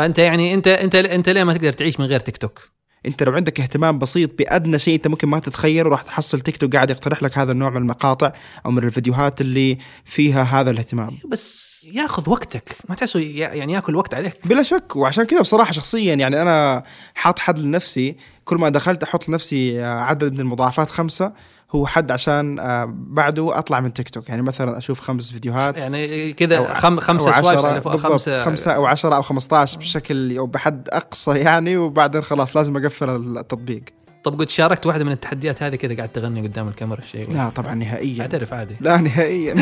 [0.00, 2.68] فأنت يعني انت انت أنت ليه ما تقدر تعيش من غير تيك توك؟
[3.06, 6.76] أنت لو عندك اهتمام بسيط بأدنى شيء أنت ممكن ما تتخيله راح تحصل تيك توك
[6.76, 8.32] قاعد يقترح لك هذا النوع من المقاطع
[8.66, 11.10] أو من الفيديوهات اللي فيها هذا الاهتمام.
[11.28, 14.46] بس ياخذ وقتك ما تحسه يعني ياكل وقت عليك.
[14.46, 19.28] بلا شك وعشان كذا بصراحة شخصيا يعني أنا حاط حد لنفسي كل ما دخلت أحط
[19.28, 21.32] لنفسي عدد من المقاطع خمسة
[21.74, 26.32] هو حد عشان آه، بعده أطلع من تيك توك يعني مثلا أشوف خمس فيديوهات يعني
[26.32, 28.44] كذا خم خمسة swipes يعني فوق خمسة.
[28.44, 33.82] خمسة أو عشرة أو 15 بشكل أو بحد أقصى يعني وبعدين خلاص لازم أقفل التطبيق.
[34.24, 37.74] طب قد شاركت واحدة من التحديات هذه كذا قاعد تغني قدام الكاميرا شيء؟ لا طبعا
[37.74, 38.22] نهائيا.
[38.22, 38.76] أعترف عادي.
[38.80, 39.54] لا نهائيا.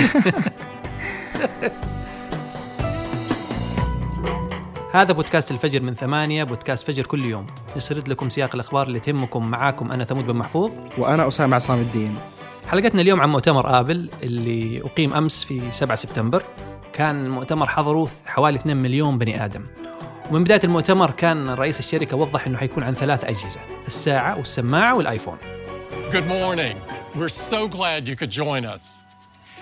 [4.93, 7.47] هذا بودكاست الفجر من ثمانية بودكاست فجر كل يوم.
[7.77, 10.73] نسرد لكم سياق الأخبار اللي تهمكم معاكم أنا ثمود بن محفوظ.
[10.99, 12.19] وأنا أسامة عصام الدين.
[12.69, 16.43] حلقتنا اليوم عن مؤتمر آبل اللي أقيم أمس في 7 سبتمبر.
[16.93, 19.67] كان المؤتمر حضره حوالي 2 مليون بني آدم.
[20.31, 25.39] ومن بداية المؤتمر كان رئيس الشركة وضح أنه حيكون عن ثلاث أجهزة الساعة والسماعة والآيفون.
[26.11, 26.77] Good morning.
[27.15, 28.83] We're so glad you could join us.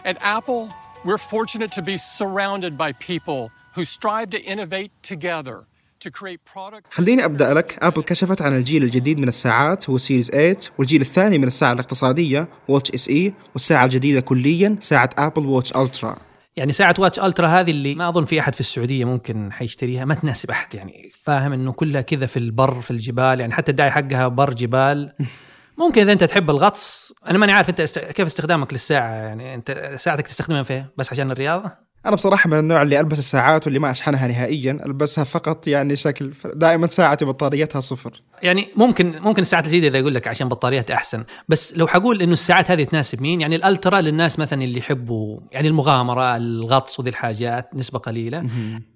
[0.05, 0.69] At Apple,
[1.05, 5.67] we're fortunate to be surrounded by people who strive to innovate together
[6.01, 6.91] to create products.
[6.93, 7.79] خليني أبدأ لك.
[7.83, 12.49] أبل كشفت عن الجيل الجديد من الساعات هو Series 8 والجيل الثاني من الساعة الاقتصادية
[12.69, 16.17] Watch SE والساعة الجديدة كليا ساعة Apple Watch Ultra
[16.57, 20.15] يعني ساعة Watch Ultra هذه اللي ما أظن في أحد في السعودية ممكن حيشتريها ما
[20.15, 21.13] تناسب أحد يعني.
[21.23, 25.13] فاهم إنه كلها كذا في البر في الجبال يعني حتى الدعاية حقها بر جبال.
[25.79, 27.99] ممكن إذا أنت تحب الغطس أنا ماني عارف أنت است...
[27.99, 32.83] كيف استخدامك للساعة؟ يعني أنت ساعتك تستخدمها فين؟ بس عشان الرياضة؟ أنا بصراحة من النوع
[32.83, 38.23] اللي ألبس الساعات واللي ما أشحنها نهائيا ألبسها فقط يعني شكل دائما ساعتي بطاريتها صفر.
[38.43, 42.33] يعني ممكن ممكن الساعات الجديدة إذا يقول لك عشان بطاريات أحسن بس لو حقول إنه
[42.33, 47.11] الساعات هذه تناسب مين؟ يعني ال Ultra للناس مثلا اللي يحبوا يعني المغامرة الغطس وذي
[47.11, 48.49] الحاجات نسبة قليلة.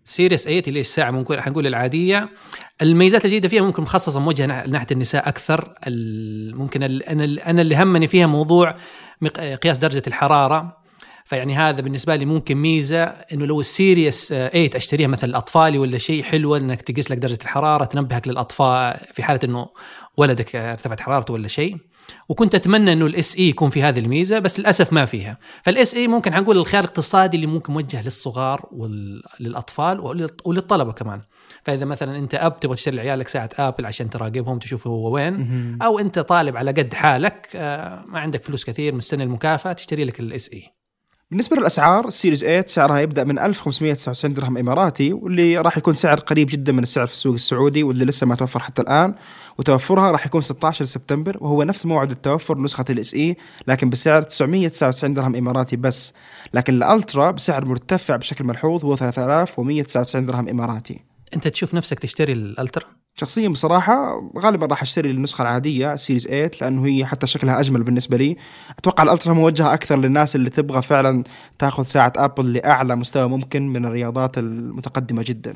[0.04, 2.28] Series 8 اللي الساعة ممكن حنقول العادية.
[2.82, 5.74] الميزات الجديدة فيها ممكن مخصصة موجهه ناح- ناحية النساء أكثر.
[6.54, 8.74] ممكن أنا ال- أنا اللي همني فيها موضوع
[9.62, 10.79] قياس درجة الحرارة.
[11.30, 15.98] فيعني هذا بالنسبة لي ممكن ميزة إنه لو ال Series 8 اشتريها مثلا الاطفالي ولا
[15.98, 19.66] شيء حلوة إنك تقيس لك درجة الحرارة تنبهك للاطفال في حالة إنه
[20.16, 21.76] ولدك ارتفعت حرارته ولا شيء.
[22.28, 25.38] وكنت أتمنى إنه ال SE يكون في هذه الميزة بس للأسف ما فيها.
[25.62, 31.20] فال SE ممكن حنقول الخيار الاقتصادي اللي ممكن موجه للصغار وللاطفال وللط- وللطلبة كمان.
[31.64, 35.78] فإذا مثلا أنت أب تبغى تشتري لعيالك ساعة آبل عشان تراقبهم تشوف هو وين.
[35.82, 40.20] أو أنت طالب على قد حالك آه، ما عندك فلوس كثير مستني المكافأة تشتري لك
[40.20, 40.79] الاس اي
[41.30, 46.20] بالنسبة للأسعار ال Series 8 سعرها يبدأ من 1599 درهم إماراتي واللي راح يكون سعر
[46.20, 49.14] قريب جدا من السعر في السوق السعودي واللي لسه ما توفر حتى الآن.
[49.58, 53.36] وتوفرها راح يكون 16 سبتمبر وهو نفس موعد التوفر نسخة ال SE
[53.66, 56.12] لكن بسعر 999 درهم إماراتي بس.
[56.54, 61.00] لكن ال Ultra بسعر مرتفع بشكل ملحوظ هو 3199 درهم إماراتي.
[61.34, 66.50] أنت تشوف نفسك تشتري ال Ultra؟ شخصيا بصراحة غالبا راح أشتري النسخة العادية Series 8
[66.60, 68.36] لأنه هي حتى شكلها أجمل بالنسبة لي.
[68.78, 71.24] أتوقع ال Ultra موجهة أكثر للناس اللي تبغى فعلا
[71.58, 75.52] تأخذ ساعة أبل لأعلى مستوى ممكن من الرياضات المتقدمة جدا.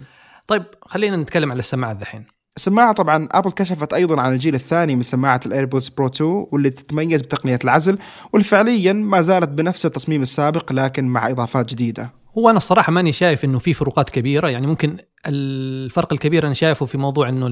[0.47, 2.27] طيب خلينا نتكلم على السماعات الحين.
[2.57, 6.71] السماعة طبعا أبل كشفت أيضا عن الجيل الثاني من سماعة ال AirPods Pro 2 واللي
[6.71, 7.99] تتميز بتقنية العزل
[8.33, 12.24] واللي فعليا ما زالت بنفس التصميم السابق لكن مع إضافات جديدة.
[12.39, 14.49] هو أنا الصراحة ماني شايف إنه في فروقات كبيرة.
[14.49, 14.97] يعني ممكن
[15.27, 17.49] الفرق الكبير أنا شايفه في موضوع إنه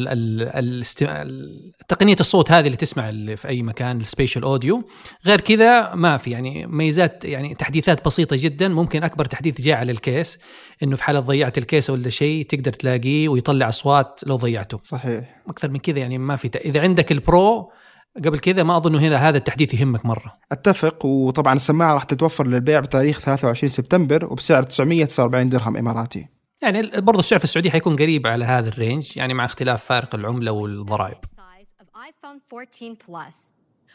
[1.89, 4.85] تقنية الصوت هذه اللي تسمع اللي في أي مكان ال Spatial Audio
[5.27, 6.31] غير كذا ما في.
[6.31, 8.69] يعني ميزات يعني تحديثات بسيطة جدا.
[8.69, 10.39] ممكن أكبر تحديث جاء على ال case
[10.83, 14.79] إنه في حالة ضيعت ال case ولا شيء تقدر تلاقيه ويطلع أصوات لو ضيعته.
[14.85, 15.43] صحيح.
[15.49, 17.71] أكثر من كذا يعني ما في ت- إذا عندك ال Pro
[18.17, 22.81] قبل كذا ما أظن هذا هذا التحديث يهمك مرة أتفق وطبعا السماعة راح تتوفر للبيع
[22.81, 26.29] بتاريخ 23 سبتمبر وبسعر 949 درهم إماراتي
[26.63, 30.15] يعني برضو السعر في السعودية حيكون قريب على هذا ال range يعني مع اختلاف فارق
[30.15, 33.53] العملة والضرائب size of iPhone 14 Plus.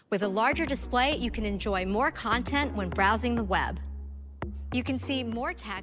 [0.10, 3.80] With a larger display, you can enjoy more content when browsing the web.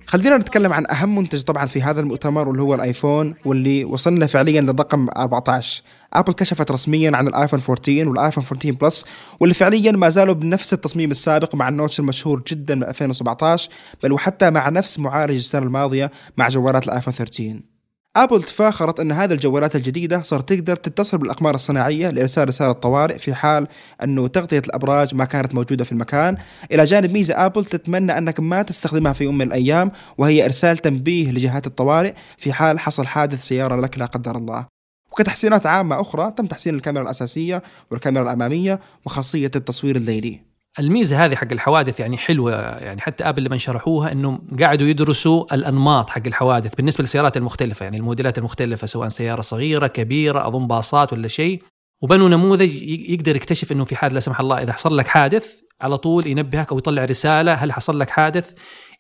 [0.07, 4.61] خلينا نتكلم عن أهم منتج طبعا في هذا المؤتمر واللي هو الآيفون واللي وصلنا فعليا
[4.61, 5.83] للرقم 14
[6.13, 9.05] ابل كشفت رسميا عن الآيفون 14 والآيفون 14 Plus
[9.41, 13.71] واللي فعليا ما زالوا بنفس التصميم السابق مع ال notch المشهور جدا من 2017
[14.03, 17.74] بل وحتى مع نفس معالج السنة الماضية مع جوالات الآيفون 13
[18.17, 23.35] آبل تفاخرت أن هذه الجوالات الجديدة صارت تقدر تتصل بالأقمار الصناعية لإرسال رسالة طوارئ في
[23.35, 23.69] حال
[24.03, 26.37] أنه تغطية الأبراج ما كانت موجودة في المكان.
[26.73, 31.31] إلى جانب ميزة آبل تتمنى أنك ما تستخدمها في يوم من الأيام وهي إرسال تنبيه
[31.31, 34.67] لجهات الطوارئ في حال حصل حادث سيارة لك لا قدر الله.
[35.13, 40.54] وكتحسينات عامة أخرى تم تحسين الكاميرا الأساسية والكاميرا الأمامية وخاصية التصوير الليلي.
[40.79, 46.11] الميزة هذه حق الحوادث يعني حلوة يعني حتى آبل لما شرحوها إنهم قاعدوا يدرسوا الأنماط
[46.11, 51.29] حق الحوادث بالنسبة للسيارات المختلفة يعني الموديلات المختلفة سواء سيارة صغيرة كبيرة أظن باصات ولا
[51.29, 51.63] شيء.
[52.03, 55.99] وبنوا نموذج يقدر يكتشف إنه في حال لا سمح الله إذا حصل لك حادث على
[55.99, 58.53] طول ينبهك أو يطلع رسالة هل حصل لك حادث.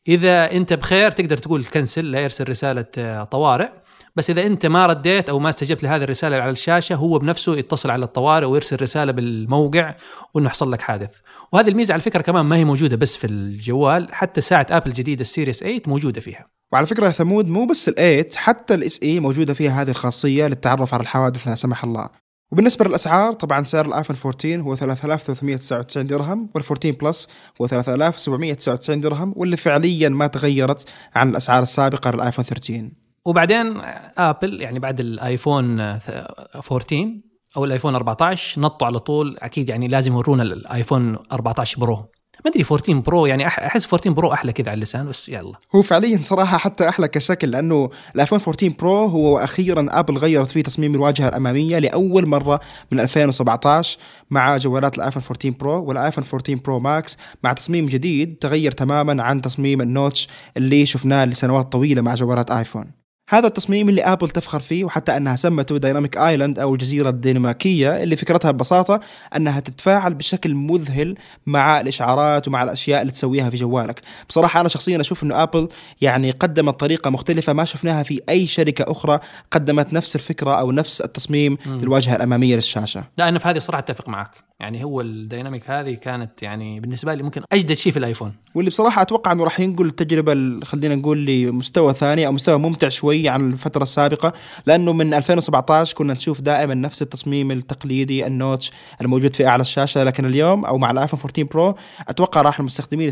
[0.09, 3.71] إذا أنت بخير تقدر تقول كنسل لا يرسل رسالة طوارئ.
[4.17, 7.91] بس إذا أنت ما رديت أو ما استجبت لهذه الرسالة على الشاشة هو بنفسه يتصل
[7.91, 9.95] على الطوارئ ويرسل رسالة بالموقع
[10.35, 11.19] وإنه حصل لك حادث.
[11.53, 15.21] وهذه الميزة على فكرة كمان ما هي موجودة بس في الجوال حتى ساعة ابل الجديدة
[15.21, 16.47] ال Series 8 موجودة فيها.
[16.73, 21.01] وعلى فكرة ثمود مو بس ال8 حتى ال SE موجودة فيها هذه الخاصية للتعرف على
[21.01, 22.09] الحوادث لا سمح الله.
[22.53, 27.29] وبالنسبة للأسعار طبعا سعر الآيفون 14 هو 3399 درهم وال14 Plus
[27.61, 33.81] هو 3799 درهم واللي فعليا ما تغيرت عن الأسعار السابقة للآيفون 13 وبعدين
[34.19, 37.13] آبل يعني بعد الآيفون 14
[37.57, 41.95] أو الآيفون 14 نطوا على طول أكيد يعني لازم يورونا الآيفون 14 Pro.
[42.45, 45.53] ما أدري 14 Pro يعني أحس 14 Pro أحلى كذا على اللسان بس يلا.
[45.75, 50.63] هو فعليا صراحة حتى أحلى كشكل لأنه الآيفون 14 Pro هو أخيرا آبل غيرت فيه
[50.63, 52.61] تصميم الواجهة الأمامية لأول مرة
[52.93, 53.99] من 2017
[54.31, 59.41] مع جوالات الآيفون 14 Pro والآيفون 14 Pro Max مع تصميم جديد تغير تماما عن
[59.41, 63.04] تصميم ال notch اللي شفناه لسنوات طويلة مع جوالات آيفون.
[63.29, 68.17] هذا التصميم اللي آبل تفخر فيه وحتى أنها سمته Dynamic Island أو الجزيرة الديناميكية اللي
[68.17, 69.01] فكرتها ببساطة
[69.37, 71.17] أنها تتفاعل بشكل مذهل
[71.47, 74.01] مع الإشعارات ومع الأشياء اللي تسويها في جوالك.
[74.29, 75.69] بصراحة أنا شخصيا أشوف إنه آبل
[76.01, 81.01] يعني قدمت طريقة مختلفة ما شفناها في أي شركة أخرى قدمت نفس الفكرة أو نفس
[81.01, 83.05] التصميم للواجهة الأمامية للشاشة.
[83.19, 84.31] لا أنا في هذه الصراحة أتفق معك.
[84.61, 88.33] يعني هو الديناميك هذه كانت يعني بالنسبة لي ممكن أجدد شيء في الآيفون.
[88.55, 93.14] واللي بصراحة أتوقع إنه راح ينقل التجربة خلينا نقول لمستوى ثاني أو مستوى ممتع شوي
[93.15, 94.33] عن الفترة السابقة
[94.67, 100.05] لأنه من 2017 كنا نشوف دائما نفس التصميم التقليدي ال notch الموجود في أعلى الشاشة
[100.05, 101.75] لكن اليوم أو مع الآيفون 14 Pro
[102.09, 103.09] أتوقع راح المستخدمين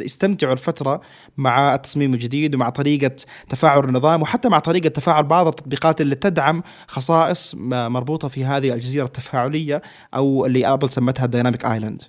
[0.00, 1.00] يستمتعوا لفترة
[1.36, 3.16] مع التصميم الجديد ومع طريقة
[3.48, 9.04] تفاعل النظام وحتى مع طريقة تفاعل بعض التطبيقات اللي تدعم خصائص مربوطة في هذه الجزيرة
[9.04, 9.82] التفاعلية
[10.14, 12.02] أو اللي ابل سمتها Dynamic Island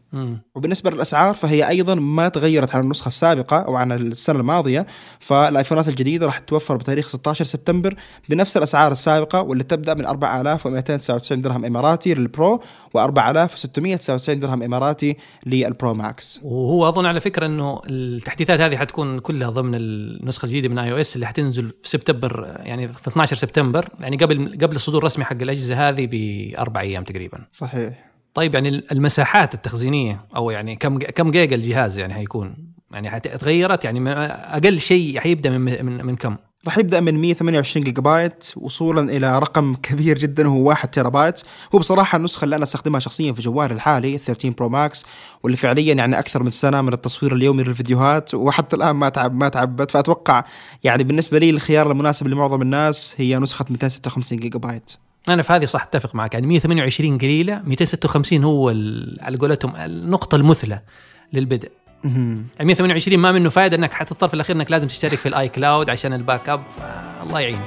[0.56, 4.88] وبالنسبة للأسعار فهي أيضا ما تغيرت عن النسخة السابقة أو عن السنة الماضية
[5.20, 7.96] فالآيفونات الجديدة راح تتوفر بتاريخ 16 سبتمبر
[8.30, 12.62] بنفس الأسعار السابقة واللي تبدأ من 4299 درهم إماراتي لل Pro
[12.98, 16.40] و4699 درهم إماراتي لل Pro Max.
[16.44, 21.28] وهو أظن على فكرة إنه التحديثات هذه حتكون كلها ضمن النسخة الجديدة من iOS اللي
[21.28, 26.08] حتنزل في سبتمبر يعني في 12 سبتمبر يعني قبل قبل الصدور الرسمي حق الأجهزة هذه
[26.12, 27.40] بأربع أيام تقريبا.
[27.54, 28.10] صحيح.
[28.34, 32.56] طيب يعني المساحات التخزينية أو يعني كم كم جيجا الجهاز يعني حيكون؟
[32.92, 36.36] يعني تغيرت يعني أقل شيء حيبدأ من من, من كم؟
[36.70, 41.42] راح يبدأ من 128 جيجا بايت وصولا إلى رقم كبير جدا هو 1 تيرا بايت
[41.76, 45.06] هو بصراحة النسخة اللي أنا أستخدمها شخصيا في جوالي الحالي 13 Pro Max
[45.44, 49.50] واللي فعليا يعني أكثر من سنة من التصوير اليومي للفيديوهات وحتى الآن ما تعب ما
[49.50, 49.92] تعبت.
[49.92, 50.44] فأتوقع
[50.84, 54.92] يعني بالنسبة لي الخيار المناسب لمعظم الناس هي نسخة 256 جيجا بايت
[55.30, 56.34] أنا في هذه صح أتفق معك.
[56.34, 58.70] يعني 128 قليلة 256 هو
[59.20, 60.82] على قولتهم النقطة المثلى
[61.34, 61.72] للبدء.
[62.04, 65.90] يعني 128 ما منه فائده إنك حتضطر في الأخير إنك لازم تشترك في ال iCloud
[65.90, 66.64] عشان ال backup
[67.24, 67.62] الله يعين.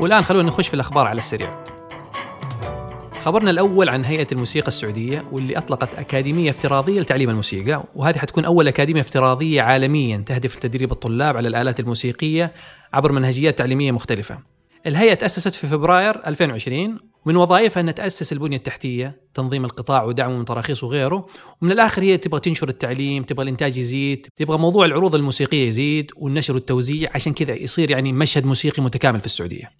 [0.00, 1.64] والآن خلونا نخش في الأخبار على السريع.
[3.24, 8.68] خبرنا الأول عن هيئة الموسيقى السعودية واللي أطلقت أكاديمية افتراضية لتعليم الموسيقى وهذه حتكون أول
[8.68, 12.52] أكاديمية افتراضية عالميا تهدف لتدريب الطلاب على الآلات الموسيقية
[12.92, 14.38] عبر منهجيات تعليمية مختلفة.
[14.86, 20.44] الهيئة تأسست في فبراير 2020 ومن وظائفها أنها تأسس البنية التحتية تنظيم القطاع ودعمه من
[20.44, 21.26] تراخيص وغيره.
[21.62, 26.54] ومن الآخر هي تبغى تنشر التعليم تبغى الإنتاج يزيد تبغى موضوع العروض الموسيقية يزيد والنشر
[26.54, 29.70] والتوزيع عشان كذا يصير يعني مشهد موسيقي متكامل في السعودية.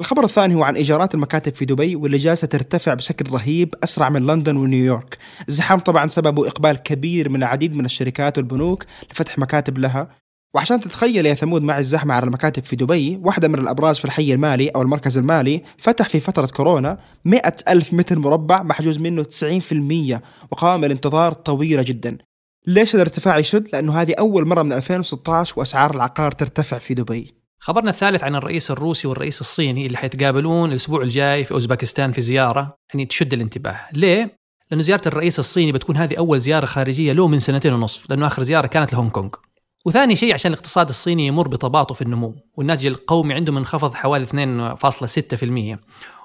[0.00, 4.26] الخبر الثاني هو عن إيجارات المكاتب في دبي واللي جالسه ترتفع بشكل رهيب أسرع من
[4.26, 10.08] لندن ونيويورك، الزحام طبعا سببه إقبال كبير من العديد من الشركات والبنوك لفتح مكاتب لها،
[10.54, 14.34] وعشان تتخيل يا ثمود مع الزحمة على المكاتب في دبي واحدة من الأبراج في الحي
[14.34, 20.20] المالي أو المركز المالي فتح في فترة كورونا مئة ألف متر مربع محجوز منه 90%
[20.50, 22.18] وقام الانتظار طويلة جدا
[22.66, 27.90] ليش الارتفاع يشد؟ لأنه هذه أول مرة من 2016 وأسعار العقار ترتفع في دبي خبرنا
[27.90, 33.06] الثالث عن الرئيس الروسي والرئيس الصيني اللي حيتقابلون الأسبوع الجاي في اوزباكستان في زيارة يعني
[33.06, 34.36] تشد الانتباه، ليه؟
[34.70, 38.42] لأنه زيارة الرئيس الصيني بتكون هذه أول زيارة خارجية له من سنتين ونصف، لأنه آخر
[38.42, 39.30] زيارة كانت لهونغ كونغ.
[39.86, 45.78] وثاني شيء عشان الاقتصاد الصيني يمر بتباطؤ النمو، والناتج القومي عنده منخفض حوالي 2.6%.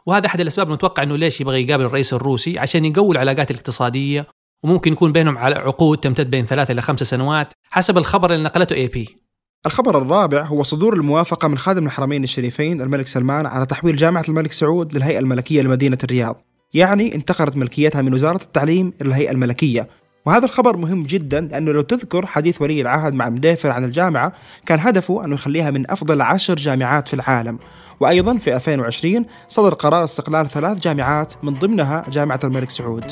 [0.06, 4.28] وهذا أحد الأسباب المتوقع إنه ليش يبغى يقابل الرئيس الروسي؟ عشان يقوي العلاقات الاقتصادية
[4.64, 8.88] وممكن يكون بينهم عقود تمتد بين ثلاثة إلى خمسة سنوات حسب الخبر اللي نقلته اي
[8.88, 9.18] بي
[9.66, 14.52] الخبر الرابع هو صدور الموافقة من خادم الحرمين الشريفين الملك سلمان على تحويل جامعة الملك
[14.52, 16.36] سعود للهيئة الملكية لمدينة الرياض.
[16.74, 19.88] يعني انتقلت ملكيتها من وزارة التعليم إلى الهيئة الملكية
[20.26, 24.34] وهذا الخبر مهم جدا لأنه لو تذكر حديث ولي العهد مع مدافر عن الجامعة
[24.66, 27.60] كان هدفه أنه يخليها من أفضل عشر جامعات في العالم.
[28.00, 33.06] وأيضا في 2020 صدر قرار استقلال ثلاث جامعات من ضمنها جامعة الملك سعود.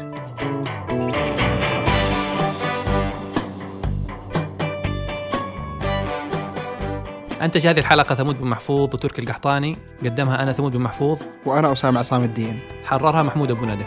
[7.42, 11.18] أنتج هذه الحلقة ثمود بن محفوظ وتركي القحطاني قدمها أنا ثمود بن محفوظ.
[11.46, 12.60] وأنا أسامة عصام الدين.
[12.84, 13.86] حررها محمود أبو ندى.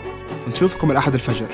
[0.48, 1.46] نشوفكم الأحد الفجر.